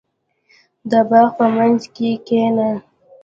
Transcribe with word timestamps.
•د 0.91 0.93
باغ 1.09 1.29
په 1.37 1.45
منځ 1.55 1.81
کې 1.95 2.09
کښېنه. 2.27 2.69